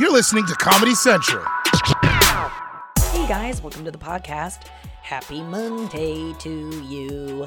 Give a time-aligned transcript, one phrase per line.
[0.00, 1.44] You're listening to Comedy Central.
[3.12, 4.66] Hey guys, welcome to the podcast.
[5.02, 7.46] Happy Monday to you.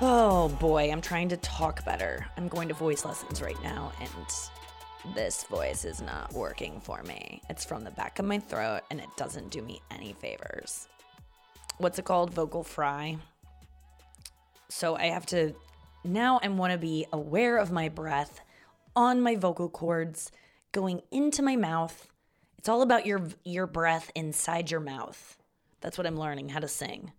[0.00, 2.24] Oh boy, I'm trying to talk better.
[2.36, 7.42] I'm going to voice lessons right now, and this voice is not working for me.
[7.50, 10.86] It's from the back of my throat, and it doesn't do me any favors.
[11.78, 12.32] What's it called?
[12.32, 13.18] Vocal fry.
[14.68, 15.52] So I have to
[16.04, 18.40] now I want to be aware of my breath
[18.94, 20.30] on my vocal cords
[20.74, 22.08] going into my mouth.
[22.58, 25.38] It's all about your your breath inside your mouth.
[25.80, 27.12] That's what I'm learning how to sing.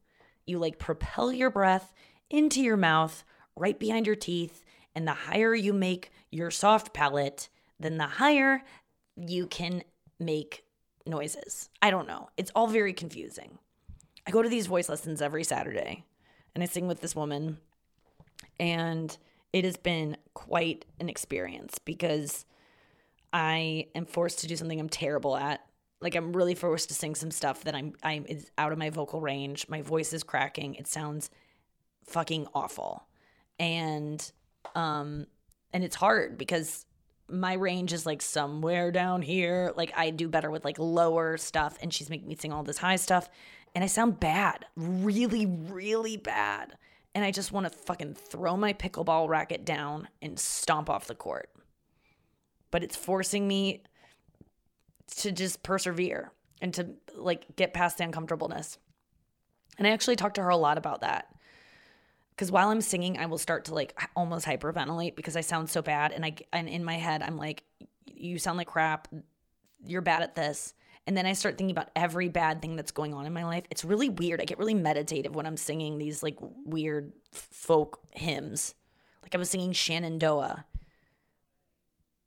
[0.46, 1.92] You like propel your breath
[2.30, 3.24] into your mouth,
[3.56, 8.62] right behind your teeth, and the higher you make your soft palate, then the higher
[9.16, 9.84] you can
[10.20, 10.64] make
[11.08, 11.70] noises.
[11.82, 12.30] I don't know.
[12.38, 13.58] It's all very confusing.
[14.28, 16.04] I go to these voice lessons every Saturday
[16.54, 17.60] and I sing with this woman
[18.60, 19.16] and
[19.54, 22.46] it has been quite an experience because
[23.36, 25.60] I am forced to do something I'm terrible at.
[26.00, 28.90] Like I'm really forced to sing some stuff that I'm I'm is out of my
[28.90, 29.68] vocal range.
[29.68, 30.76] My voice is cracking.
[30.76, 31.30] It sounds
[32.06, 33.06] fucking awful.
[33.60, 34.32] And
[34.74, 35.28] um
[35.74, 36.86] and it's hard because
[37.30, 39.74] my range is like somewhere down here.
[39.76, 42.78] Like I do better with like lower stuff and she's making me sing all this
[42.78, 43.28] high stuff
[43.74, 44.66] and I sound bad.
[44.78, 46.78] Really really bad
[47.14, 51.16] and I just want to fucking throw my pickleball racket down and stomp off the
[51.16, 51.50] court.
[52.76, 53.84] But it's forcing me
[55.20, 58.78] to just persevere and to like get past the uncomfortableness.
[59.78, 61.34] And I actually talked to her a lot about that.
[62.36, 65.82] Cuz while I'm singing, I will start to like almost hyperventilate because I sound so
[65.82, 67.64] bad and I and in my head I'm like
[68.06, 69.08] you sound like crap.
[69.86, 70.74] You're bad at this.
[71.08, 73.64] And then I start thinking about every bad thing that's going on in my life.
[73.70, 74.42] It's really weird.
[74.42, 76.36] I get really meditative when I'm singing these like
[76.66, 78.76] weird folk hymns.
[79.24, 80.66] Like I was singing Shenandoah.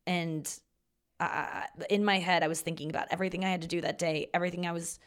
[0.09, 0.51] And
[1.19, 4.27] I, in my head, I was thinking about everything I had to do that day,
[4.33, 4.99] everything I was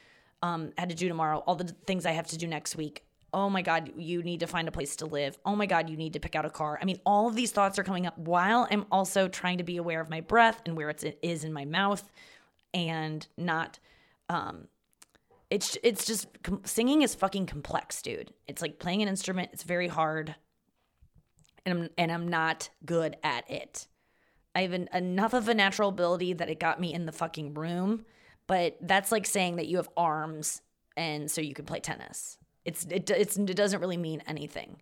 [0.42, 3.04] um, had to do tomorrow, all the things I have to do next week.
[3.34, 5.36] Oh my God, you need to find a place to live.
[5.44, 6.78] Oh my God, you need to pick out a car.
[6.80, 9.78] I mean, all of these thoughts are coming up while I'm also trying to be
[9.78, 12.08] aware of my breath and where it is in my mouth
[12.74, 13.78] and not
[14.28, 14.68] um
[15.50, 16.28] it's it's just
[16.64, 18.32] singing is fucking complex, dude.
[18.46, 19.50] It's like playing an instrument.
[19.52, 20.34] It's very hard,
[21.66, 23.86] and I'm and I'm not good at it.
[24.54, 27.54] I have an, enough of a natural ability that it got me in the fucking
[27.54, 28.04] room,
[28.46, 30.62] but that's like saying that you have arms
[30.96, 32.38] and so you can play tennis.
[32.64, 34.80] It's it it's it doesn't really mean anything.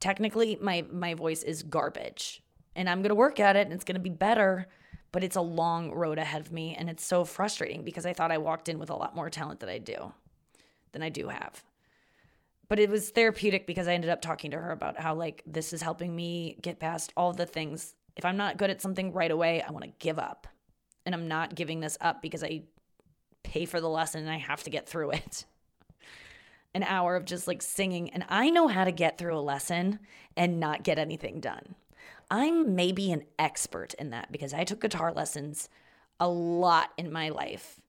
[0.00, 2.42] Technically, my my voice is garbage,
[2.74, 4.68] and I'm gonna work at it, and it's gonna be better
[5.12, 8.32] but it's a long road ahead of me and it's so frustrating because I thought
[8.32, 10.12] I walked in with a lot more talent than I do
[10.92, 11.62] than I do have.
[12.68, 15.72] But it was therapeutic because I ended up talking to her about how like this
[15.72, 17.94] is helping me get past all the things.
[18.16, 20.46] If I'm not good at something right away, I want to give up.
[21.04, 22.62] And I'm not giving this up because I
[23.42, 25.44] pay for the lesson and I have to get through it.
[26.74, 29.98] An hour of just like singing and I know how to get through a lesson
[30.36, 31.74] and not get anything done.
[32.30, 35.68] I'm maybe an expert in that because I took guitar lessons
[36.18, 37.80] a lot in my life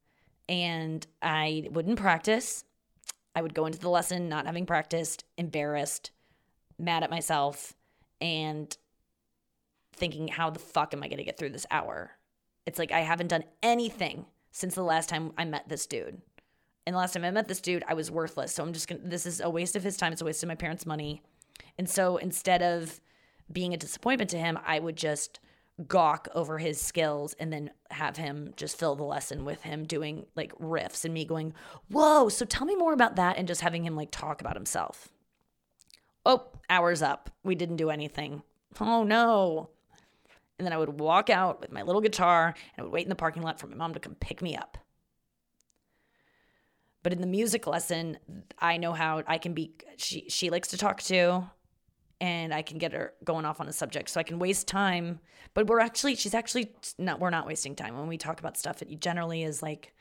[0.50, 2.66] and I wouldn't practice.
[3.36, 6.12] I would go into the lesson not having practiced, embarrassed,
[6.78, 7.74] mad at myself,
[8.20, 8.76] and
[9.96, 12.12] thinking, how the fuck am I going to get through this hour?
[12.66, 16.22] It's like I haven't done anything since the last time I met this dude.
[16.86, 18.54] And the last time I met this dude, I was worthless.
[18.54, 20.12] So I'm just going to, this is a waste of his time.
[20.12, 21.22] It's a waste of my parents' money.
[21.78, 23.00] And so instead of
[23.52, 25.40] being a disappointment to him, I would just
[25.88, 30.26] gawk over his skills and then have him just fill the lesson with him doing
[30.36, 31.54] like riffs and me going,
[31.90, 35.10] Whoa, so tell me more about that and just having him like talk about himself.
[36.26, 37.30] Oh, hours up.
[37.44, 38.44] We didn't do anything.
[38.80, 39.70] Oh no.
[40.64, 43.10] And then I would walk out with my little guitar and I would wait in
[43.10, 44.78] the parking lot for my mom to come pick me up.
[47.04, 48.18] But in the music lesson,
[48.60, 51.44] I know how I can be she she likes to talk to
[52.22, 54.08] and I can get her going off on a subject.
[54.08, 55.20] So I can waste time.
[55.54, 57.98] But we're actually, she's actually not, we're not wasting time.
[57.98, 59.94] When we talk about stuff, it generally is like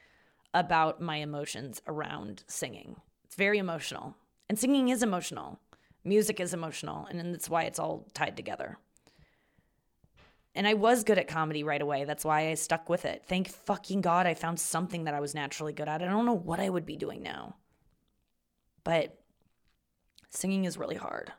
[0.54, 2.94] about my emotions around singing.
[3.24, 4.14] It's very emotional.
[4.48, 5.58] And singing is emotional.
[6.04, 7.06] Music is emotional.
[7.06, 8.78] And that's why it's all tied together.
[10.54, 12.04] And I was good at comedy right away.
[12.04, 13.24] That's why I stuck with it.
[13.26, 16.02] Thank fucking God I found something that I was naturally good at.
[16.02, 17.56] I don't know what I would be doing now.
[18.84, 19.18] But
[20.30, 21.32] singing is really hard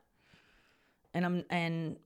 [1.13, 1.97] and I'm and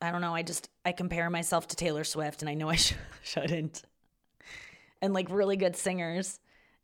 [0.00, 0.34] I don't know.
[0.34, 3.82] I just I compare myself to Taylor Swift, and I know I sh- shouldn't.
[5.02, 6.38] And like really good singers,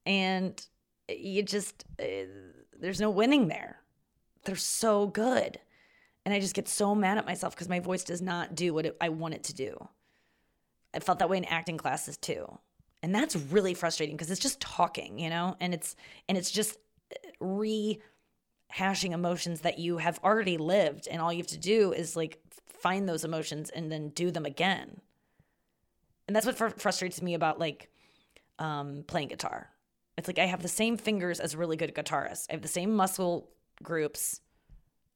[0.07, 0.65] and
[1.09, 2.05] you just uh,
[2.79, 3.81] there's no winning there.
[4.45, 5.59] They're so good,
[6.25, 8.87] and I just get so mad at myself because my voice does not do what
[8.87, 9.89] it, I want it to do.
[10.95, 12.47] I felt that way in acting classes too.
[13.03, 15.57] And that's really frustrating because it's just talking, you know?
[15.61, 15.97] And it's
[16.29, 16.79] and it's just
[17.13, 22.15] uh, rehashing emotions that you have already lived and all you have to do is
[22.15, 25.01] like find those emotions and then do them again.
[26.29, 27.91] And that's what fr- frustrates me about like
[28.61, 29.71] um, playing guitar.
[30.17, 32.47] It's like I have the same fingers as a really good guitarists.
[32.49, 33.49] I have the same muscle
[33.83, 34.41] groups.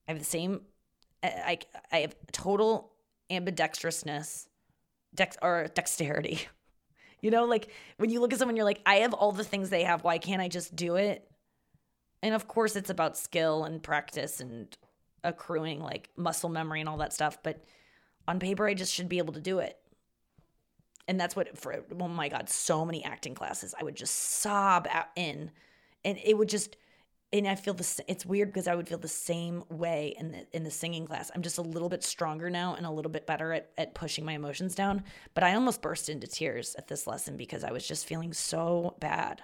[0.08, 0.62] I have the same
[1.22, 1.58] I
[1.92, 2.92] I have total
[3.30, 4.46] ambidextrousness,
[5.14, 6.40] dex or dexterity.
[7.22, 9.70] You know, like when you look at someone, you're like, I have all the things
[9.70, 10.04] they have.
[10.04, 11.28] Why can't I just do it?
[12.22, 14.68] And of course, it's about skill and practice and
[15.24, 17.38] accruing like muscle memory and all that stuff.
[17.42, 17.64] But
[18.28, 19.78] on paper, I just should be able to do it.
[21.08, 24.86] And that's what, for oh my God, so many acting classes, I would just sob
[24.90, 25.50] out in.
[26.04, 26.76] And it would just,
[27.38, 28.00] and I feel this.
[28.06, 31.30] It's weird because I would feel the same way in the in the singing class.
[31.34, 34.24] I'm just a little bit stronger now and a little bit better at at pushing
[34.24, 35.02] my emotions down.
[35.34, 38.96] But I almost burst into tears at this lesson because I was just feeling so
[39.00, 39.42] bad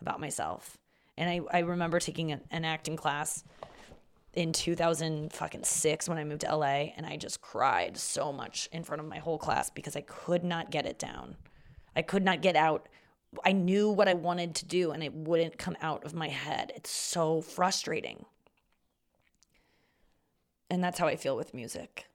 [0.00, 0.78] about myself.
[1.16, 3.44] And I I remember taking an, an acting class
[4.34, 9.00] in 2006 when I moved to LA, and I just cried so much in front
[9.00, 11.36] of my whole class because I could not get it down.
[11.96, 12.88] I could not get out
[13.44, 16.72] I knew what I wanted to do and it wouldn't come out of my head.
[16.74, 18.24] It's so frustrating.
[20.70, 22.06] And that's how I feel with music.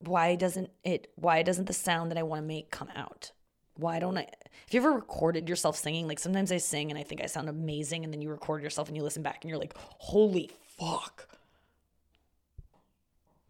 [0.00, 3.32] Why doesn't it why doesn't the sound that I want to make come out?
[3.76, 6.06] Why don't I Have you ever recorded yourself singing?
[6.06, 8.88] Like sometimes I sing and I think I sound amazing and then you record yourself
[8.88, 11.28] and you listen back and you're like, "Holy fuck."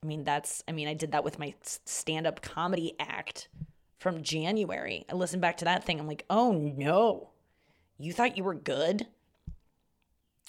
[0.02, 3.48] I mean, that's I mean, I did that with my stand-up comedy act
[3.98, 5.04] from January.
[5.10, 6.00] I listened back to that thing.
[6.00, 7.30] I'm like, oh no,
[7.98, 9.06] you thought you were good?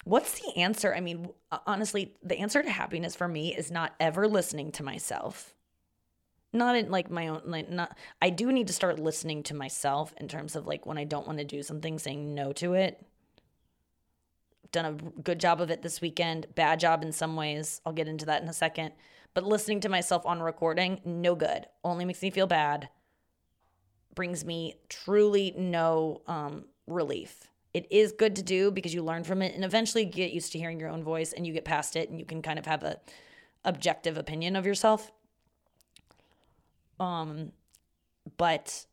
[0.04, 0.94] What's the answer?
[0.94, 1.28] I mean,
[1.66, 5.52] honestly, the answer to happiness for me is not ever listening to myself.
[6.52, 10.14] Not in like my own, like, not, I do need to start listening to myself
[10.16, 13.04] in terms of like when I don't want to do something, saying no to it.
[14.72, 17.80] Done a good job of it this weekend, bad job in some ways.
[17.84, 18.92] I'll get into that in a second.
[19.34, 21.66] But listening to myself on recording, no good.
[21.84, 22.88] Only makes me feel bad
[24.20, 27.48] brings me truly no um, relief.
[27.72, 30.58] It is good to do because you learn from it and eventually get used to
[30.58, 32.82] hearing your own voice and you get past it and you can kind of have
[32.82, 33.00] a
[33.64, 35.10] objective opinion of yourself.
[37.00, 37.52] Um,
[38.36, 38.84] but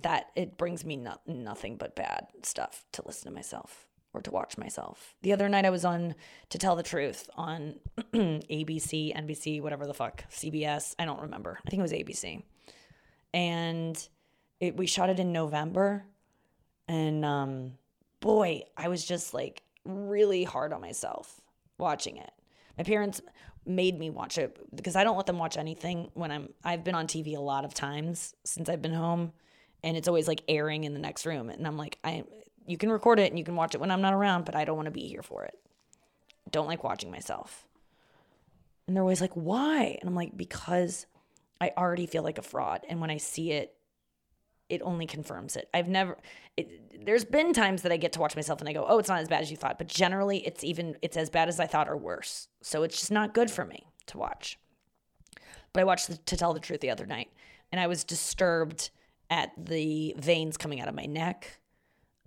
[0.00, 3.84] that it brings me no, nothing but bad stuff to listen to myself
[4.14, 5.16] or to watch myself.
[5.20, 6.14] The other night I was on
[6.48, 7.74] To Tell the Truth on
[8.14, 10.94] ABC, NBC, whatever the fuck, CBS.
[10.98, 11.58] I don't remember.
[11.66, 12.42] I think it was ABC
[13.34, 14.08] and
[14.64, 16.04] it, we shot it in November.
[16.88, 17.72] And um,
[18.20, 21.40] boy, I was just like really hard on myself
[21.78, 22.30] watching it.
[22.76, 23.20] My parents
[23.66, 26.94] made me watch it because I don't let them watch anything when I'm I've been
[26.94, 29.32] on TV a lot of times since I've been home
[29.82, 32.24] and it's always like airing in the next room and I'm like I
[32.66, 34.66] you can record it and you can watch it when I'm not around but I
[34.66, 35.58] don't want to be here for it.
[36.50, 37.66] Don't like watching myself.
[38.86, 41.06] And they're always like, "Why?" And I'm like, "Because
[41.60, 42.84] I already feel like a fraud.
[42.88, 43.74] And when I see it,
[44.68, 45.68] it only confirms it.
[45.74, 46.16] I've never,
[46.56, 49.08] it, there's been times that I get to watch myself and I go, oh, it's
[49.08, 49.78] not as bad as you thought.
[49.78, 52.48] But generally, it's even, it's as bad as I thought or worse.
[52.62, 54.58] So it's just not good for me to watch.
[55.72, 57.30] But I watched the, To Tell the Truth the other night
[57.72, 58.90] and I was disturbed
[59.30, 61.58] at the veins coming out of my neck.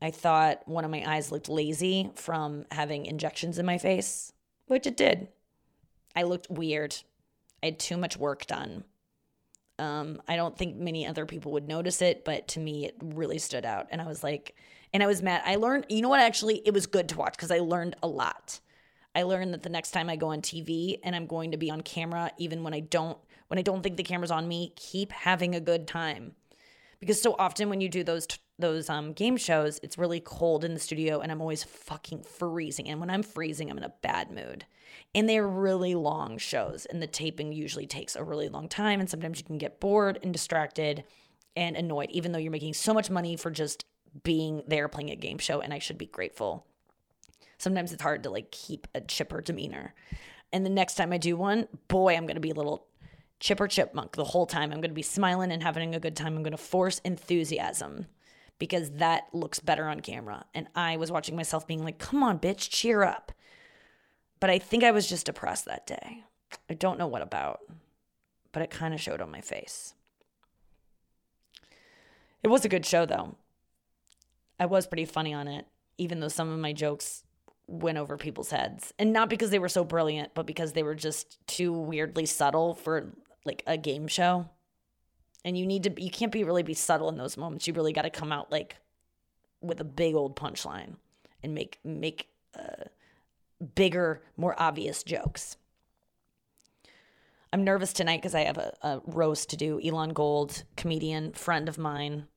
[0.01, 4.34] I thought one of my eyes looked lazy from having injections in my face,
[4.67, 5.29] which it did.
[6.15, 6.96] I looked weird.
[7.63, 8.84] I had too much work done.
[9.79, 13.38] Um, I don't think many other people would notice it, but to me, it really
[13.38, 13.88] stood out.
[13.91, 14.55] And I was like,
[14.93, 15.43] and I was mad.
[15.46, 16.19] I learned, you know what?
[16.19, 18.60] Actually, it was good to watch because I learned a lot.
[19.13, 21.69] I learned that the next time I go on TV and I'm going to be
[21.69, 23.17] on camera, even when I don't,
[23.48, 26.34] when I don't think the camera's on me, keep having a good time.
[27.00, 28.27] Because so often when you do those
[28.60, 32.89] those um, game shows, it's really cold in the studio, and I'm always fucking freezing.
[32.89, 34.65] And when I'm freezing, I'm in a bad mood
[35.16, 39.10] and they're really long shows and the taping usually takes a really long time and
[39.10, 41.04] sometimes you can get bored and distracted
[41.56, 43.86] and annoyed even though you're making so much money for just
[44.24, 46.66] being there playing a game show and I should be grateful.
[47.58, 49.94] Sometimes it's hard to like keep a chipper demeanor.
[50.54, 52.88] And the next time I do one, boy, I'm going to be a little
[53.40, 54.72] chipper chipmunk the whole time.
[54.72, 56.36] I'm going to be smiling and having a good time.
[56.36, 58.06] I'm going to force enthusiasm
[58.60, 60.46] because that looks better on camera.
[60.54, 63.32] And I was watching myself being like, come on, bitch, cheer up.
[64.39, 66.24] But I think I was just depressed that day.
[66.70, 67.62] I don't know what about,
[68.51, 69.94] but it kind of showed on my face.
[72.44, 73.36] It was a good show, though.
[74.60, 75.65] I was pretty funny on it,
[75.98, 77.24] even though some of my jokes
[77.67, 78.94] went over people's heads.
[78.98, 82.74] And not because they were so brilliant, but because they were just too weirdly subtle
[82.74, 83.13] for
[83.46, 84.50] like a game show.
[85.44, 87.67] And you need to you can't be really be subtle in those moments.
[87.67, 88.77] You really got to come out like
[89.62, 90.96] with a big old punchline
[91.44, 92.86] and make make uh,
[93.76, 95.58] bigger, more obvious jokes.
[97.54, 99.80] I'm nervous tonight because I have a, a roast to do.
[99.84, 102.28] Elon Gold, comedian, friend of mine,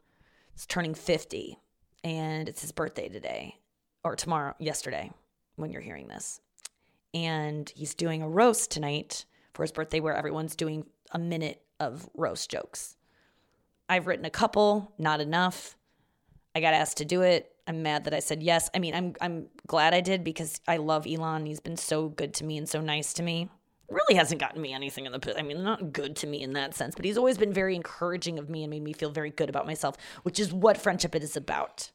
[0.57, 1.59] is turning 50,
[2.05, 3.57] and it's his birthday today,
[4.05, 5.11] or tomorrow, yesterday,
[5.57, 6.41] when you're hearing this.
[7.13, 12.09] And he's doing a roast tonight for his birthday where everyone's doing a minute of
[12.15, 12.97] roast jokes.
[13.89, 15.77] I've written a couple, not enough.
[16.55, 17.53] I got asked to do it.
[17.71, 18.69] I'm mad that I said yes.
[18.75, 21.47] I mean, I'm I'm glad I did because I love Elon.
[21.47, 23.49] He's been so good to me and so nice to me.
[23.89, 26.75] Really hasn't gotten me anything in the I mean, not good to me in that
[26.75, 29.49] sense, but he's always been very encouraging of me and made me feel very good
[29.49, 31.93] about myself, which is what friendship is about.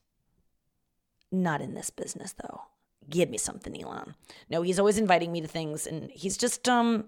[1.30, 2.62] Not in this business though.
[3.10, 4.16] Give me something, Elon.
[4.50, 7.04] No, he's always inviting me to things and he's just um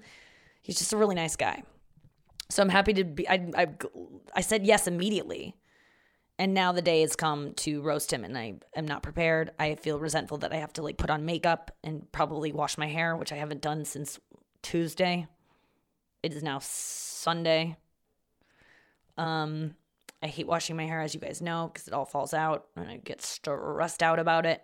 [0.62, 1.64] he's just a really nice guy.
[2.50, 3.68] So I'm happy to be I I
[4.36, 5.56] I said yes immediately
[6.40, 9.52] and now the day has come to roast him and i am not prepared.
[9.58, 12.88] I feel resentful that i have to like put on makeup and probably wash my
[12.88, 14.20] hair which i haven't done since
[14.62, 15.28] tuesday.
[16.24, 17.78] It is now sunday.
[19.18, 19.76] Um
[20.22, 22.88] i hate washing my hair as you guys know because it all falls out and
[22.90, 24.62] i get stressed out about it.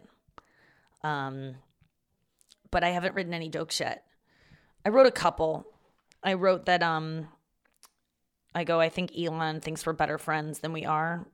[1.03, 1.56] Um
[2.72, 4.06] but i haven't written any jokes yet.
[4.86, 5.65] I wrote a couple.
[6.24, 7.27] I wrote that um
[8.56, 11.25] I go, I think Elon thinks we're better friends than we are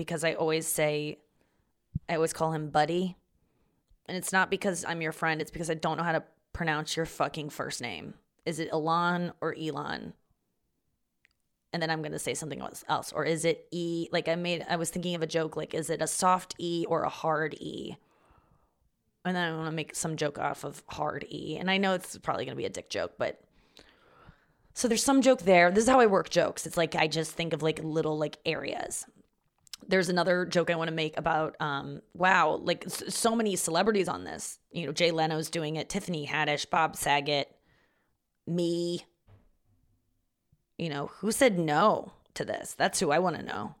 [0.00, 1.18] because I always say,
[2.08, 3.18] I always call him buddy.
[4.06, 6.22] And it's not because I'm your friend, it's because I don't know how to
[6.54, 8.14] pronounce your fucking first name.
[8.46, 10.14] Is it Elon or Elon?
[11.74, 13.12] And then I'm going to say something else.
[13.12, 14.08] Or is it E?
[14.10, 16.86] Like I made, I was thinking of a joke, like, is it a soft E
[16.88, 17.96] or a hard E?
[19.26, 21.58] And then I want to make some joke off of hard E.
[21.58, 23.38] And I know it's probably going to be a dick joke, but
[24.72, 25.70] so there's some joke there.
[25.70, 26.64] This is how I work jokes.
[26.64, 29.04] It's like I just think of like little like areas
[29.86, 34.24] there's another joke I want to make about um, wow, like so many celebrities on
[34.24, 34.58] this.
[34.70, 37.54] You know, Jay Leno's doing it, Tiffany Haddish, Bob Saget,
[38.46, 39.04] me.
[40.78, 42.74] You know, who said no to this?
[42.78, 43.74] That's who I want to know.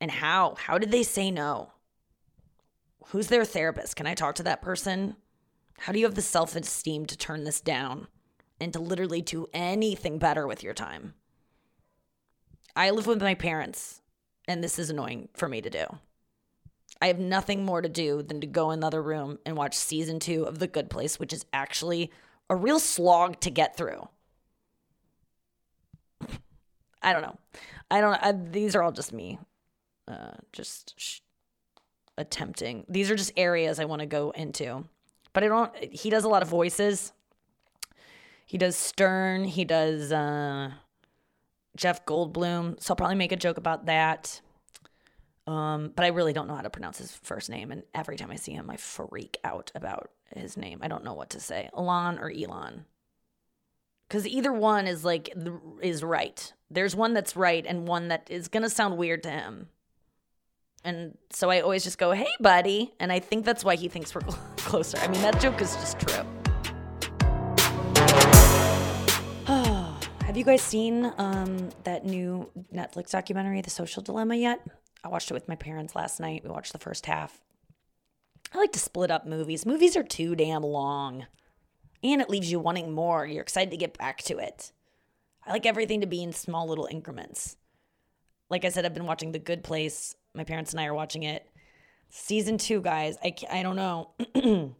[0.00, 0.54] And how?
[0.58, 1.72] How did they say no?
[3.06, 3.96] Who's their therapist?
[3.96, 5.16] Can I talk to that person?
[5.78, 8.08] How do you have the self esteem to turn this down
[8.60, 11.14] and to literally do anything better with your time?
[12.74, 14.02] I live with my parents
[14.48, 15.84] and this is annoying for me to do.
[17.00, 19.74] I have nothing more to do than to go in the other room and watch
[19.74, 22.10] season two of The Good Place, which is actually
[22.48, 24.08] a real slog to get through.
[27.02, 27.38] I don't know.
[27.90, 28.52] I don't.
[28.52, 29.38] These are all just me,
[30.08, 31.20] uh, just sh-
[32.16, 32.84] attempting.
[32.88, 34.84] These are just areas I want to go into,
[35.32, 35.72] but I don't.
[35.92, 37.12] He does a lot of voices.
[38.46, 39.44] He does Stern.
[39.44, 40.10] He does.
[40.10, 40.72] Uh,
[41.76, 42.82] Jeff Goldblum.
[42.82, 44.40] So I'll probably make a joke about that.
[45.46, 47.70] Um, but I really don't know how to pronounce his first name.
[47.70, 50.80] And every time I see him, I freak out about his name.
[50.82, 51.70] I don't know what to say.
[51.76, 52.84] Elon or Elon.
[54.08, 55.32] Because either one is like,
[55.82, 56.52] is right.
[56.70, 59.68] There's one that's right and one that is going to sound weird to him.
[60.84, 62.92] And so I always just go, hey, buddy.
[63.00, 64.20] And I think that's why he thinks we're
[64.56, 64.98] closer.
[64.98, 66.24] I mean, that joke is just true.
[70.36, 74.60] Have you guys seen um, that new Netflix documentary, The Social Dilemma, yet?
[75.02, 76.44] I watched it with my parents last night.
[76.44, 77.40] We watched the first half.
[78.52, 79.64] I like to split up movies.
[79.64, 81.24] Movies are too damn long,
[82.04, 83.24] and it leaves you wanting more.
[83.24, 84.72] You're excited to get back to it.
[85.46, 87.56] I like everything to be in small little increments.
[88.50, 90.16] Like I said, I've been watching The Good Place.
[90.34, 91.46] My parents and I are watching it.
[92.10, 93.16] Season two, guys.
[93.24, 94.10] I, I don't know.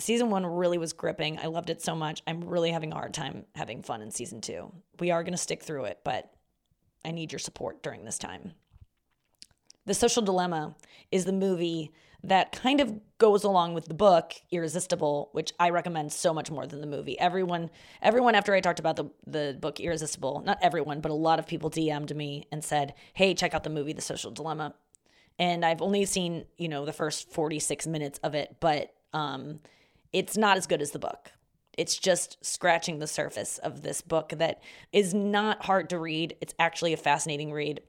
[0.00, 1.38] season one really was gripping.
[1.38, 2.22] I loved it so much.
[2.26, 4.72] I'm really having a hard time having fun in season two.
[5.00, 6.32] We are going to stick through it, but
[7.04, 8.52] I need your support during this time.
[9.86, 10.76] The Social Dilemma
[11.10, 11.92] is the movie
[12.24, 16.66] that kind of goes along with the book Irresistible, which I recommend so much more
[16.66, 17.18] than the movie.
[17.18, 17.70] Everyone,
[18.02, 21.46] everyone after I talked about the the book Irresistible, not everyone, but a lot of
[21.46, 24.74] people DM'd me and said, "Hey, check out the movie The Social Dilemma."
[25.38, 29.60] And I've only seen, you know, the first 46 minutes of it, but um
[30.12, 31.32] it's not as good as the book.
[31.76, 34.60] It's just scratching the surface of this book that
[34.92, 36.36] is not hard to read.
[36.40, 37.82] It's actually a fascinating read.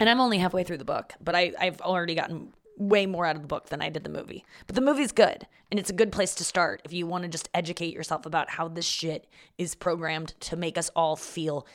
[0.00, 3.36] And I'm only halfway through the book, but I, I've already gotten way more out
[3.36, 4.44] of the book than I did the movie.
[4.66, 7.28] But the movie's good, and it's a good place to start if you want to
[7.28, 11.66] just educate yourself about how this shit is programmed to make us all feel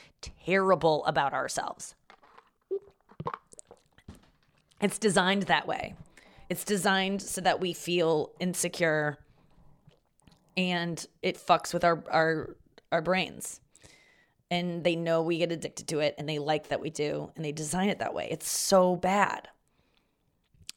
[0.46, 1.96] terrible about ourselves.
[4.82, 5.96] It's designed that way.
[6.50, 9.20] It's designed so that we feel insecure
[10.60, 12.56] and it fucks with our our
[12.92, 13.62] our brains.
[14.52, 17.46] and they know we get addicted to it and they like that we do and
[17.46, 18.28] they design it that way.
[18.32, 19.48] It's so bad.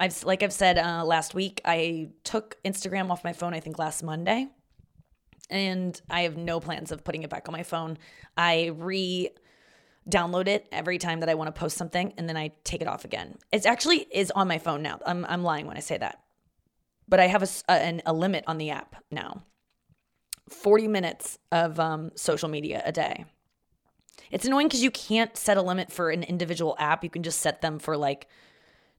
[0.01, 3.55] I've like I've said uh, last week, I took Instagram off my phone.
[3.55, 4.49] I think last Monday,
[5.49, 7.99] and I have no plans of putting it back on my phone.
[8.37, 9.31] I re
[10.11, 12.89] download it every time that I want to post something, and then I take it
[12.89, 13.37] off again.
[13.53, 14.99] It's actually is on my phone now.
[15.07, 16.21] I'm I'm lying when I say that,
[17.09, 19.45] but I have a a, a limit on the app now.
[20.53, 23.25] Forty minutes of um, social media a day.
[24.31, 27.05] It's annoying because you can't set a limit for an individual app.
[27.05, 28.29] You can just set them for like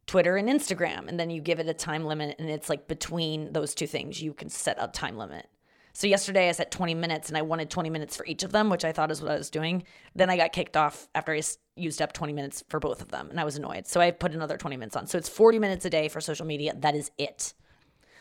[0.06, 3.54] Twitter and Instagram, and then you give it a time limit, and it's like between
[3.54, 5.48] those two things, you can set a time limit.
[5.96, 8.72] So yesterday I set 20 minutes and I wanted 20 minutes for each of them,
[8.72, 9.84] which I thought is what I was doing.
[10.16, 11.42] Then I got kicked off after I
[11.76, 13.86] used up 20 minutes for both of them and I was annoyed.
[13.86, 15.06] So I put another 20 minutes on.
[15.06, 16.74] So it's 40 minutes a day for social media.
[16.76, 17.54] That is it.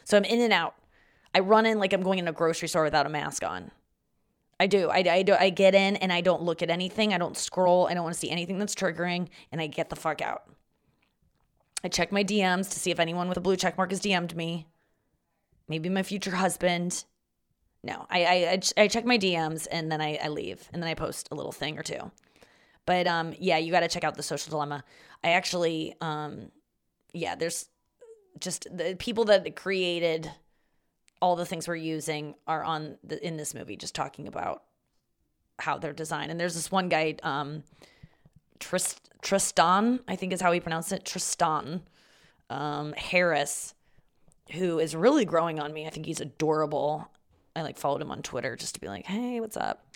[0.04, 0.74] So I'm in and out.
[1.34, 3.70] I run in like I'm going in a grocery store without a mask on.
[4.60, 4.90] I do.
[4.90, 5.34] I, I do.
[5.34, 7.12] I get in and I don't look at anything.
[7.12, 7.88] I don't scroll.
[7.88, 10.44] I don't want to see anything that's triggering and I get the fuck out.
[11.82, 14.36] I check my DMs to see if anyone with a blue check mark has DM'd
[14.36, 14.66] me.
[15.68, 17.04] Maybe my future husband.
[17.82, 18.24] No, I
[18.76, 21.34] I, I check my DMs and then I, I leave and then I post a
[21.34, 22.12] little thing or two.
[22.86, 24.84] But um, yeah, you got to check out the social dilemma.
[25.24, 26.52] I actually um,
[27.12, 27.66] yeah, there's
[28.38, 30.30] just the people that created
[31.22, 34.64] all the things we're using are on the, in this movie, just talking about
[35.60, 36.30] how they're designed.
[36.30, 37.62] And there's this one guy, um,
[38.58, 41.82] Trist, Tristan, I think is how he pronounced it, Tristan
[42.50, 43.74] um, Harris,
[44.52, 45.86] who is really growing on me.
[45.86, 47.08] I think he's adorable.
[47.56, 49.86] I like followed him on Twitter just to be like, hey, what's up?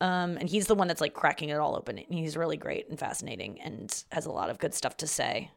[0.00, 1.98] Um, and he's the one that's like cracking it all open.
[1.98, 5.50] And He's really great and fascinating and has a lot of good stuff to say.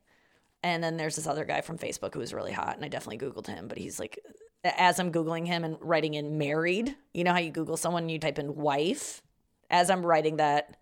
[0.63, 3.25] And then there's this other guy from Facebook who is really hot, and I definitely
[3.25, 4.19] Googled him, but he's like,
[4.63, 8.11] as I'm Googling him and writing in married, you know how you Google someone and
[8.11, 9.21] you type in wife?
[9.69, 10.77] As I'm writing that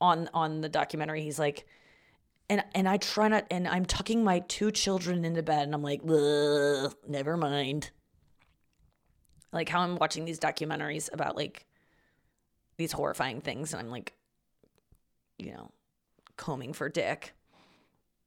[0.00, 1.66] on on the documentary, he's like,
[2.48, 5.82] and and I try not, and I'm tucking my two children into bed, and I'm
[5.82, 7.90] like, never mind
[9.56, 11.66] like how I'm watching these documentaries about like
[12.76, 14.12] these horrifying things and I'm like
[15.38, 15.70] you know
[16.36, 17.32] combing for dick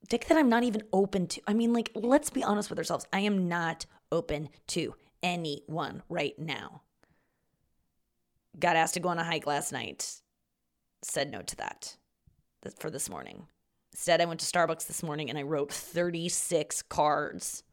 [0.10, 1.42] dick that I'm not even open to.
[1.48, 3.06] I mean like let's be honest with ourselves.
[3.14, 6.82] I am not open to anyone right now.
[8.60, 10.22] Got asked to go on a hike last night.
[11.02, 11.96] Said no to that
[12.78, 13.48] for this morning.
[13.94, 17.64] Instead, I went to Starbucks this morning and I wrote 36 cards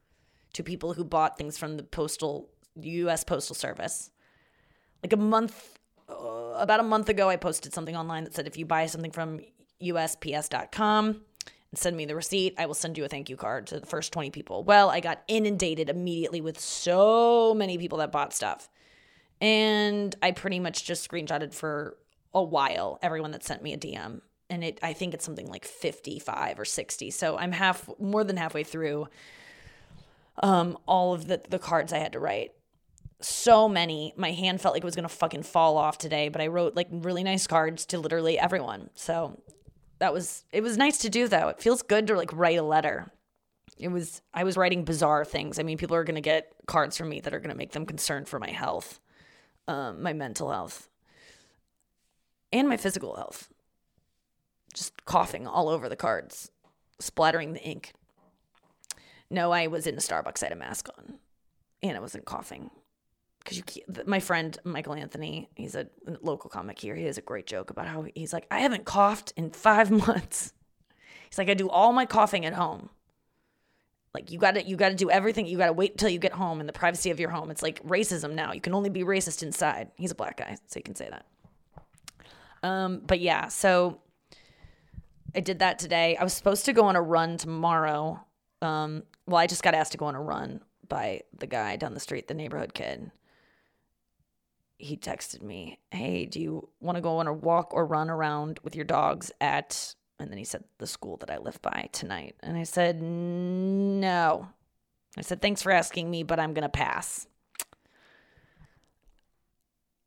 [0.54, 2.48] to people who bought things from the postal
[2.80, 3.24] U.S.
[3.24, 4.10] Postal Service.
[5.02, 8.56] Like a month, uh, about a month ago, I posted something online that said if
[8.56, 9.40] you buy something from
[9.82, 11.20] USPS.com
[11.70, 13.86] and send me the receipt, I will send you a thank you card to the
[13.86, 14.64] first 20 people.
[14.64, 18.68] Well, I got inundated immediately with so many people that bought stuff.
[19.40, 21.96] And I pretty much just screenshotted for
[22.32, 24.20] a while everyone that sent me a DM.
[24.48, 27.10] And it I think it's something like 55 or 60.
[27.10, 29.08] So I'm half more than halfway through
[30.42, 32.52] um, all of the, the cards I had to write
[33.20, 34.12] so many.
[34.16, 36.76] My hand felt like it was going to fucking fall off today, but I wrote
[36.76, 38.90] like really nice cards to literally everyone.
[38.94, 39.40] So
[39.98, 41.48] that was it was nice to do though.
[41.48, 43.10] It feels good to like write a letter.
[43.78, 45.58] It was I was writing bizarre things.
[45.58, 47.72] I mean, people are going to get cards from me that are going to make
[47.72, 49.00] them concerned for my health,
[49.68, 50.88] um, my mental health,
[52.52, 53.48] and my physical health.
[54.74, 56.50] Just coughing all over the cards,
[56.98, 57.92] splattering the ink.
[59.30, 60.42] No, I was in a Starbucks.
[60.42, 61.18] I had a mask on,
[61.82, 62.70] and I wasn't coughing
[63.46, 65.86] because you my friend Michael Anthony, he's a
[66.20, 66.96] local comic here.
[66.96, 70.52] He has a great joke about how he's like, I haven't coughed in five months.
[71.30, 72.90] He's like, I do all my coughing at home.
[74.12, 75.46] Like you got to you got to do everything.
[75.46, 77.50] You got to wait until you get home in the privacy of your home.
[77.50, 78.52] It's like racism now.
[78.52, 79.90] You can only be racist inside.
[79.96, 81.26] He's a black guy, so you can say that.
[82.62, 84.00] Um, but yeah, so
[85.34, 86.16] I did that today.
[86.16, 88.20] I was supposed to go on a run tomorrow.
[88.62, 91.94] Um, well, I just got asked to go on a run by the guy down
[91.94, 93.10] the street, the neighborhood kid
[94.78, 98.60] he texted me, Hey, do you want to go on a walk or run around
[98.62, 102.36] with your dogs at, and then he said, the school that I live by tonight.
[102.40, 104.48] And I said, No.
[105.16, 107.26] I said, Thanks for asking me, but I'm going to pass.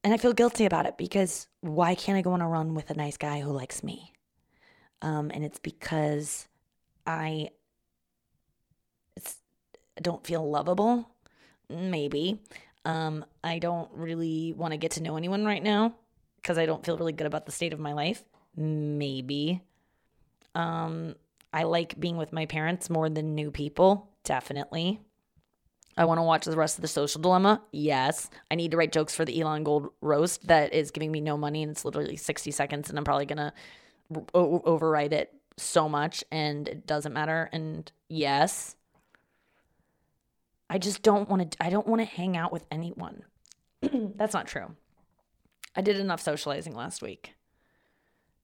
[0.03, 2.89] And I feel guilty about it because why can't I go on a run with
[2.89, 4.13] a nice guy who likes me?
[5.01, 6.47] Um, and it's because
[7.05, 7.49] I
[9.15, 9.37] it's,
[9.97, 11.09] I don't feel lovable,
[11.69, 12.39] maybe.
[12.85, 15.95] Um, I don't really want to get to know anyone right now
[16.37, 18.23] because I don't feel really good about the state of my life.
[18.55, 19.61] Maybe.
[20.55, 21.15] Um,
[21.53, 24.99] I like being with my parents more than new people, definitely.
[25.97, 27.61] I want to watch the rest of the social dilemma.
[27.71, 28.29] Yes.
[28.49, 31.37] I need to write jokes for the Elon Gold roast that is giving me no
[31.37, 33.53] money and it's literally 60 seconds and I'm probably going to
[34.33, 37.49] o- overwrite it so much and it doesn't matter.
[37.51, 38.77] And yes,
[40.69, 43.23] I just don't want to I don't want to hang out with anyone.
[43.81, 44.75] That's not true.
[45.75, 47.33] I did enough socializing last week.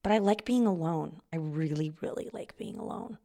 [0.02, 1.20] But I like being alone.
[1.32, 3.18] I really really like being alone.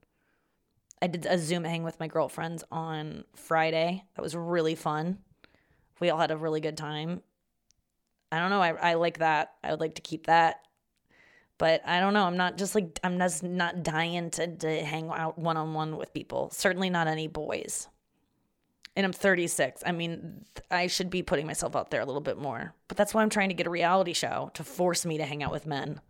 [1.02, 4.04] I did a Zoom hang with my girlfriends on Friday.
[4.16, 5.18] That was really fun.
[6.00, 7.22] We all had a really good time.
[8.32, 8.62] I don't know.
[8.62, 9.54] I, I like that.
[9.64, 10.62] I would like to keep that.
[11.58, 12.24] But I don't know.
[12.24, 15.98] I'm not just like, I'm just not dying to, to hang out one on one
[15.98, 16.50] with people.
[16.52, 17.88] Certainly not any boys.
[18.96, 19.84] And I'm 36.
[19.86, 22.76] I mean, I should be putting myself out there a little bit more.
[22.88, 25.44] But that's why I'm trying to get a reality show to force me to hang
[25.44, 26.02] out with men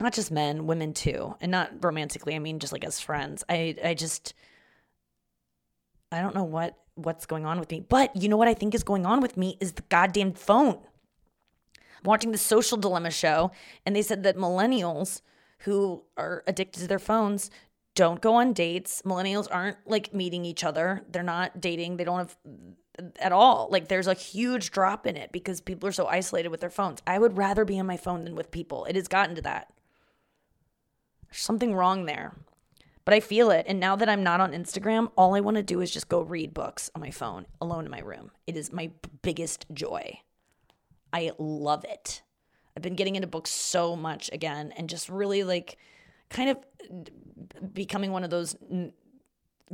[0.00, 2.34] not just men, women too, and not romantically.
[2.34, 3.44] I mean, just like as friends.
[3.48, 4.34] I I just
[6.10, 7.80] I don't know what what's going on with me.
[7.80, 10.78] But you know what I think is going on with me is the goddamn phone.
[10.78, 13.50] I'm watching the Social Dilemma show,
[13.86, 15.22] and they said that millennials
[15.60, 17.50] who are addicted to their phones
[17.94, 19.02] don't go on dates.
[19.02, 21.04] Millennials aren't like meeting each other.
[21.10, 21.96] They're not dating.
[21.96, 22.36] They don't have
[23.18, 23.68] at all.
[23.70, 27.00] Like there's a huge drop in it because people are so isolated with their phones.
[27.06, 28.84] I would rather be on my phone than with people.
[28.84, 29.72] It has gotten to that.
[31.28, 32.34] There's something wrong there.
[33.04, 33.66] But I feel it.
[33.68, 36.22] And now that I'm not on Instagram, all I want to do is just go
[36.22, 38.30] read books on my phone alone in my room.
[38.46, 38.90] It is my
[39.22, 40.20] biggest joy.
[41.12, 42.22] I love it.
[42.76, 45.76] I've been getting into books so much again and just really like
[46.30, 46.58] kind of
[47.72, 48.56] becoming one of those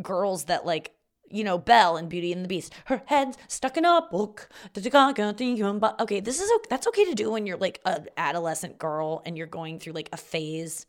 [0.03, 0.95] girls that like
[1.31, 2.75] you know, Belle in Beauty and the Beast.
[2.87, 4.49] Her head's stuck in a book.
[4.77, 9.47] Okay, this is that's okay to do when you're like an adolescent girl and you're
[9.47, 10.87] going through like a phase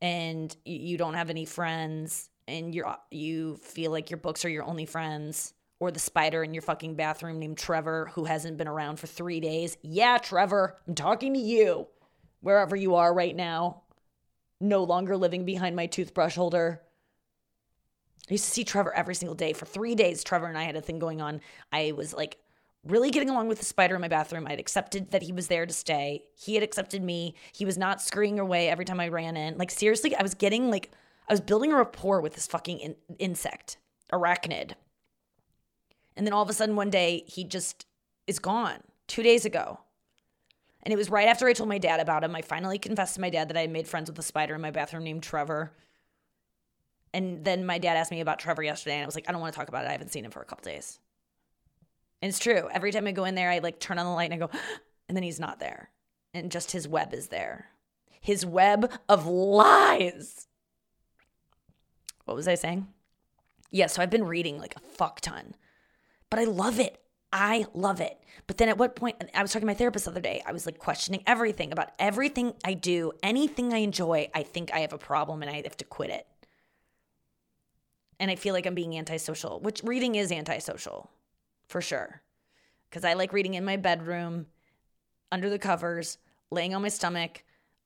[0.00, 4.48] and you don't have any friends and you're uh, you feel like your books are
[4.48, 8.68] your only friends or the spider in your fucking bathroom named Trevor who hasn't been
[8.68, 9.76] around for 3 days.
[9.82, 11.88] Yeah, Trevor, I'm talking to you.
[12.40, 13.82] Wherever you are right now,
[14.60, 16.82] no longer living behind my toothbrush holder.
[18.28, 19.52] I used to see Trevor every single day.
[19.52, 21.40] For 3 days Trevor and I had a thing going on.
[21.72, 22.38] I was like
[22.84, 24.46] really getting along with the spider in my bathroom.
[24.46, 26.24] I'd accepted that he was there to stay.
[26.34, 27.34] He had accepted me.
[27.52, 29.58] He was not scurrying away every time I ran in.
[29.58, 30.90] Like, seriously, I was getting like,
[31.28, 33.78] I was building a rapport with this fucking in- insect,
[34.12, 34.72] arachnid.
[36.16, 37.86] And then all of a sudden, one day, he just
[38.26, 39.80] is gone two days ago.
[40.82, 42.34] And it was right after I told my dad about him.
[42.34, 44.60] I finally confessed to my dad that I had made friends with a spider in
[44.60, 45.72] my bathroom named Trevor.
[47.12, 49.40] And then my dad asked me about Trevor yesterday, and I was like, I don't
[49.40, 49.88] want to talk about it.
[49.88, 50.98] I haven't seen him for a couple days.
[52.20, 52.68] And it's true.
[52.72, 54.50] Every time I go in there, I like turn on the light and I go,
[55.08, 55.90] and then he's not there.
[56.34, 57.70] And just his web is there.
[58.20, 60.48] His web of lies.
[62.24, 62.86] What was I saying?
[63.70, 65.54] Yeah, so I've been reading like a fuck ton,
[66.30, 67.00] but I love it.
[67.32, 68.18] I love it.
[68.46, 70.52] But then at what point, I was talking to my therapist the other day, I
[70.52, 74.92] was like questioning everything about everything I do, anything I enjoy, I think I have
[74.92, 76.26] a problem and I have to quit it.
[78.18, 81.10] And I feel like I'm being antisocial, which reading is antisocial
[81.68, 82.22] for sure.
[82.88, 84.46] Because I like reading in my bedroom,
[85.30, 86.18] under the covers,
[86.50, 87.44] laying on my stomach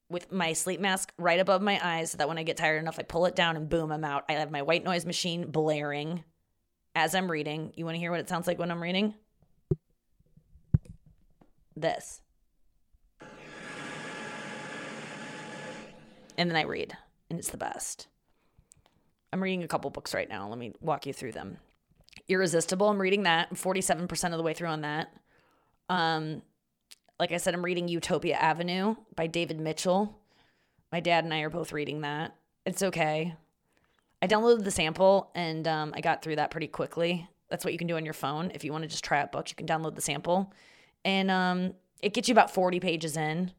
[0.09, 2.99] with my sleep mask right above my eyes so that when I get tired enough,
[2.99, 4.25] I pull it down and boom, I'm out.
[4.29, 6.23] I have my white noise machine blaring
[6.95, 7.73] as I'm reading.
[7.75, 9.15] You want to hear what it sounds like when I'm reading?
[11.77, 12.21] This.
[16.39, 16.97] And then I read,
[17.31, 18.09] and it's the best.
[19.33, 20.49] I'm reading a couple books right now.
[20.49, 21.59] Let me walk you through them.
[22.29, 22.89] Irresistible.
[22.89, 23.49] I'm reading that.
[23.51, 25.13] I'm 47% of the way through on that.
[25.89, 26.43] Um,
[27.19, 30.19] like I said, I'm reading Utopia Avenue by David Mitchell.
[30.91, 32.35] My dad and I are both reading that.
[32.67, 33.35] It's okay.
[34.21, 37.29] I downloaded the sample and um, I got through that pretty quickly.
[37.49, 38.51] That's what you can do on your phone.
[38.55, 40.53] If you want to just try out books, you can download the sample.
[41.05, 43.53] And um, it gets you about 40 pages in.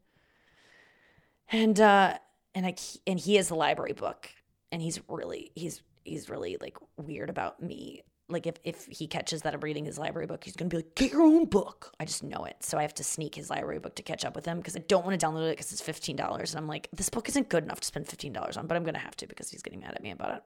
[1.50, 2.18] And uh,
[2.54, 2.74] and I
[3.06, 4.30] and he has the library book
[4.72, 9.42] and he's really he's he's really like weird about me like if, if he catches
[9.42, 11.92] that I'm reading his library book, he's gonna be like, get your own book.
[12.00, 12.56] I just know it.
[12.60, 14.80] So I have to sneak his library book to catch up with him because I
[14.80, 16.52] don't want to download it because it's fifteen dollars.
[16.52, 18.84] And I'm like, this book isn't good enough to spend fifteen dollars on, but I'm
[18.84, 20.42] gonna have to because he's getting mad at me about it.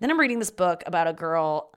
[0.00, 1.72] then I'm reading this book about a girl.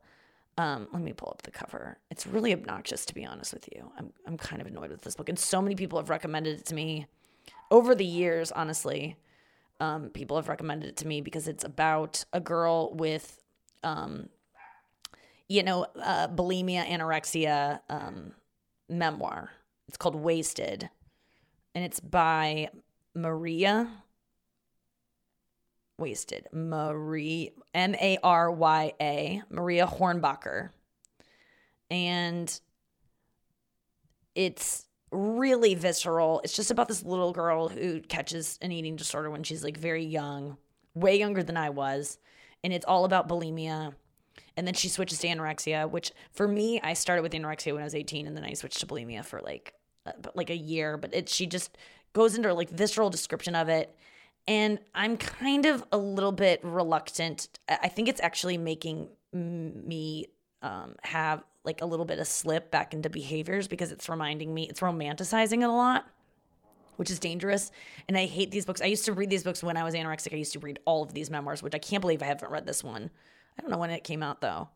[0.58, 1.98] Um, let me pull up the cover.
[2.10, 3.92] It's really obnoxious to be honest with you.
[3.98, 5.30] I'm I'm kind of annoyed with this book.
[5.30, 7.08] And so many people have recommended it to me
[7.72, 9.18] over the years, honestly.
[9.82, 13.42] Um, people have recommended it to me because it's about a girl with
[13.84, 14.30] um,
[15.48, 18.34] you know, uh, bulimia, anorexia um,
[18.90, 19.52] memoir.
[19.88, 20.90] It's called Wasted,
[21.76, 22.70] and it's by
[23.14, 23.90] Maria.
[25.98, 30.70] Wasted, Marie M A R Y A Marya Hornbacher,
[31.90, 32.60] and
[34.36, 36.42] it's really visceral.
[36.44, 40.04] It's just about this little girl who catches an eating disorder when she's like very
[40.04, 40.58] young,
[40.94, 42.18] way younger than I was.
[42.64, 43.94] And it's all about bulimia.
[44.58, 47.86] And then she switches to anorexia, which for me, I started with anorexia when I
[47.86, 49.74] was 18 and then I switched to bulimia for like
[50.06, 51.78] uh, like a year, but it she just
[52.14, 53.96] goes into like visceral description of it.
[54.48, 57.48] And I'm kind of a little bit reluctant.
[57.68, 60.28] I think it's actually making me
[60.62, 64.70] um, have like a little bit of slip back into behaviors because it's reminding me,
[64.70, 66.08] it's romanticizing it a lot,
[66.98, 67.72] which is dangerous.
[68.08, 68.82] And I hate these books.
[68.82, 70.34] I used to read these books when I was anorexic.
[70.34, 72.68] I used to read all of these memoirs, which I can't believe I haven't read
[72.68, 73.10] this one.
[73.58, 74.70] I don't know when it came out though.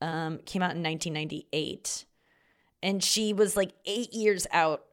[0.00, 2.06] Um, came out in 1998.
[2.82, 4.84] And she was like eight years out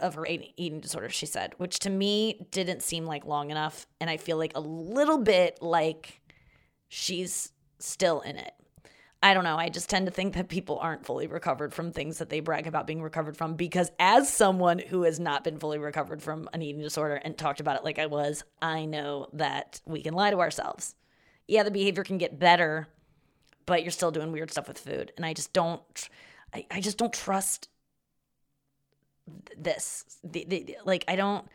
[0.00, 3.86] of her eating disorder, she said, which to me didn't seem like long enough.
[4.00, 6.20] And I feel like a little bit like
[6.88, 8.52] she's still in it.
[9.22, 9.56] I don't know.
[9.56, 12.66] I just tend to think that people aren't fully recovered from things that they brag
[12.66, 16.62] about being recovered from because, as someone who has not been fully recovered from an
[16.62, 20.30] eating disorder and talked about it like I was, I know that we can lie
[20.30, 20.94] to ourselves.
[21.46, 22.88] Yeah, the behavior can get better,
[23.66, 25.12] but you're still doing weird stuff with food.
[25.18, 26.08] And I just don't,
[26.54, 27.68] I, I just don't trust
[29.56, 30.18] this.
[30.24, 31.46] The, the, like, I don't,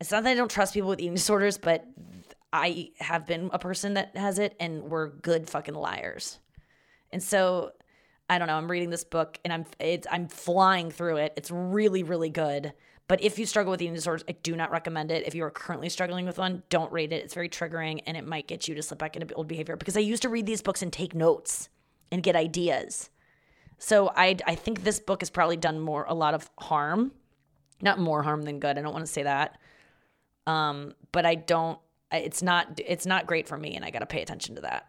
[0.00, 1.86] it's not that I don't trust people with eating disorders, but
[2.52, 6.38] I have been a person that has it and we're good fucking liars.
[7.12, 7.72] And so
[8.30, 11.34] I don't know, I'm reading this book and I'm it's I'm flying through it.
[11.36, 12.72] It's really really good.
[13.06, 15.26] But if you struggle with eating disorders, I do not recommend it.
[15.26, 17.24] If you are currently struggling with one, don't read it.
[17.24, 19.96] It's very triggering and it might get you to slip back into old behavior because
[19.96, 21.68] I used to read these books and take notes
[22.12, 23.10] and get ideas.
[23.78, 27.12] So I I think this book has probably done more a lot of harm.
[27.80, 28.78] Not more harm than good.
[28.78, 29.58] I don't want to say that.
[30.46, 31.78] Um, but I don't
[32.10, 34.88] it's not it's not great for me and I got to pay attention to that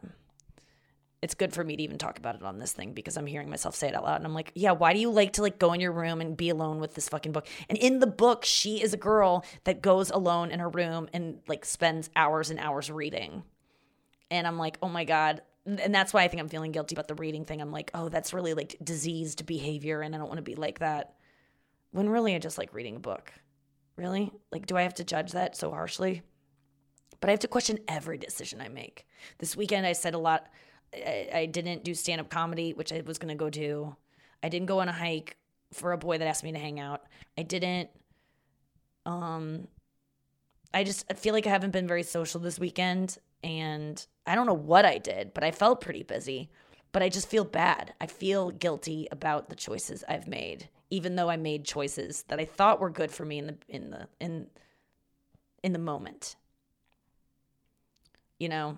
[1.21, 3.49] it's good for me to even talk about it on this thing because I'm hearing
[3.49, 4.17] myself say it out loud.
[4.17, 6.37] And I'm like, yeah, why do you like to like go in your room and
[6.37, 7.45] be alone with this fucking book?
[7.67, 11.39] And in the book, she is a girl that goes alone in her room and
[11.47, 13.43] like spends hours and hours reading.
[14.31, 15.41] And I'm like, oh my God.
[15.65, 17.61] And that's why I think I'm feeling guilty about the reading thing.
[17.61, 20.01] I'm like, oh, that's really like diseased behavior.
[20.01, 21.15] And I don't want to be like that.
[21.91, 23.33] When really I just like reading a book.
[23.95, 24.31] Really?
[24.51, 26.21] Like, do I have to judge that so harshly?
[27.19, 29.05] But I have to question every decision I make.
[29.39, 30.47] This weekend, I said a lot
[30.93, 33.95] I, I didn't do stand up comedy, which I was going to go do.
[34.41, 35.37] I didn't go on a hike
[35.73, 37.03] for a boy that asked me to hang out.
[37.37, 37.89] I didn't.
[39.05, 39.67] Um,
[40.73, 44.47] I just I feel like I haven't been very social this weekend, and I don't
[44.47, 46.49] know what I did, but I felt pretty busy.
[46.91, 47.93] But I just feel bad.
[48.01, 52.45] I feel guilty about the choices I've made, even though I made choices that I
[52.45, 54.47] thought were good for me in the in the in
[55.63, 56.35] in the moment.
[58.37, 58.77] You know,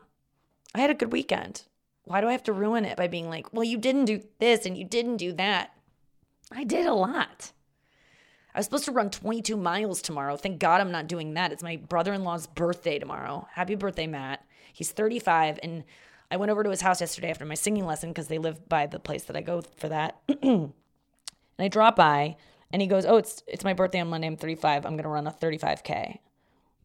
[0.74, 1.64] I had a good weekend.
[2.04, 4.66] Why do I have to ruin it by being like, well, you didn't do this
[4.66, 5.72] and you didn't do that?
[6.52, 7.52] I did a lot.
[8.54, 10.36] I was supposed to run 22 miles tomorrow.
[10.36, 11.52] Thank God I'm not doing that.
[11.52, 13.48] It's my brother in law's birthday tomorrow.
[13.54, 14.44] Happy birthday, Matt.
[14.74, 15.60] He's 35.
[15.64, 15.84] And
[16.30, 18.88] I went over to his house yesterday after my singing lesson because they live by
[18.88, 20.20] the place that I go for that.
[21.60, 22.38] I drop by
[22.72, 24.28] and he goes, Oh, it's, it's my birthday on Monday.
[24.28, 24.86] I'm 35.
[24.86, 26.20] I'm to run a 35K.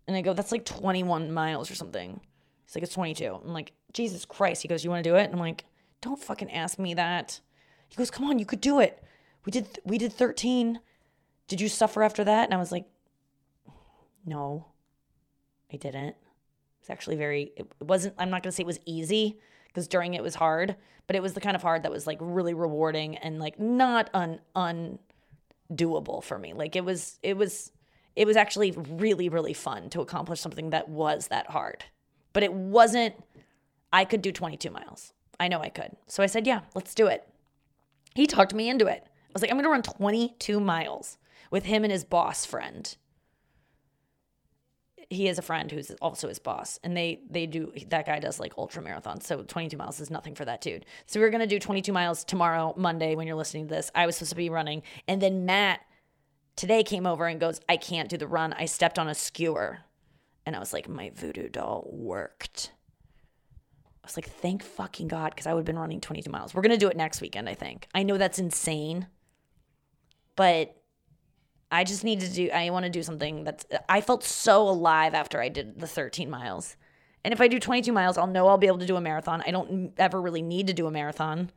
[0.06, 2.20] And I go, That's like 21 miles or something.
[2.64, 3.40] He's like, It's 22.
[3.44, 4.62] I'm like, Jesus Christ.
[4.62, 5.24] He goes, You want to do it?
[5.24, 5.64] And I'm like,
[6.00, 7.40] Don't fucking ask me that.
[7.88, 9.02] He goes, Come on, you could do it.
[9.44, 10.80] We did we did 13.
[11.48, 12.44] Did you suffer after that?
[12.44, 12.86] And I was like,
[14.24, 14.66] No,
[15.72, 16.16] I didn't.
[16.80, 19.38] It's actually very it wasn't I'm not gonna say it was easy
[19.76, 20.74] because during it was hard,
[21.06, 24.08] but it was the kind of hard that was like really rewarding and like not
[24.14, 26.54] un undoable for me.
[26.54, 27.72] Like it was it was
[28.16, 31.84] it was actually really, really fun to accomplish something that was that hard.
[32.32, 33.22] But it wasn't
[33.92, 35.12] I could do 22 miles.
[35.38, 35.94] I know I could.
[36.06, 37.28] So I said, yeah, let's do it.
[38.14, 39.02] He talked me into it.
[39.04, 41.18] I was like, I'm going to run 22 miles
[41.50, 42.96] with him and his boss friend.
[45.08, 48.40] He has a friend who's also his boss, and they they do that guy does
[48.40, 49.22] like ultra marathons.
[49.22, 50.84] So 22 miles is nothing for that dude.
[51.06, 53.90] So we are gonna do 22 miles tomorrow, Monday, when you're listening to this.
[53.94, 55.80] I was supposed to be running, and then Matt
[56.56, 58.52] today came over and goes, I can't do the run.
[58.54, 59.80] I stepped on a skewer,
[60.44, 62.72] and I was like, my voodoo doll worked.
[64.02, 66.54] I was like, thank fucking God, because I would have been running 22 miles.
[66.54, 67.88] We're going to do it next weekend, I think.
[67.94, 69.08] I know that's insane,
[70.34, 70.74] but
[71.70, 75.14] I just need to do, I want to do something that's, I felt so alive
[75.14, 76.76] after I did the 13 miles.
[77.24, 79.42] And if I do 22 miles, I'll know I'll be able to do a marathon.
[79.44, 81.50] I don't ever really need to do a marathon.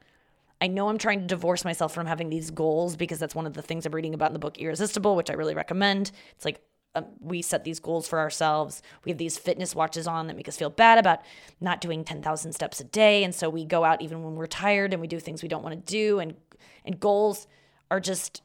[0.62, 3.54] I know I'm trying to divorce myself from having these goals because that's one of
[3.54, 6.12] the things I'm reading about in the book Irresistible, which I really recommend.
[6.36, 6.62] It's like
[6.96, 8.82] um, we set these goals for ourselves.
[9.06, 11.22] We have these fitness watches on that make us feel bad about
[11.62, 13.24] not doing 10,000 steps a day.
[13.24, 15.64] And so we go out even when we're tired and we do things we don't
[15.64, 16.20] want to do.
[16.20, 16.36] And
[16.84, 17.48] And goals
[17.92, 18.42] are just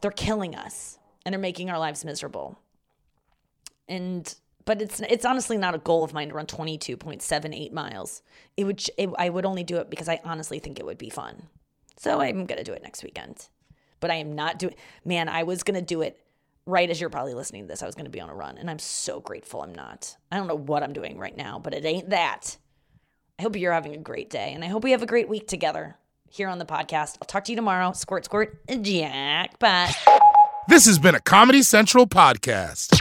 [0.00, 2.58] they're killing us and they're making our lives miserable.
[3.88, 4.32] And
[4.64, 8.22] but it's it's honestly not a goal of mine to run 22.78 miles.
[8.56, 11.10] It would it, I would only do it because I honestly think it would be
[11.10, 11.48] fun.
[11.96, 13.48] So I'm going to do it next weekend.
[13.98, 16.18] But I am not doing man, I was going to do it
[16.66, 17.82] right as you're probably listening to this.
[17.82, 20.16] I was going to be on a run and I'm so grateful I'm not.
[20.30, 22.56] I don't know what I'm doing right now, but it ain't that.
[23.38, 25.48] I hope you're having a great day and I hope we have a great week
[25.48, 25.96] together
[26.30, 27.18] here on the podcast.
[27.20, 27.92] I'll talk to you tomorrow.
[27.92, 29.90] Squirt, squirt, jackpot.
[30.68, 32.96] This has been a Comedy Central podcast.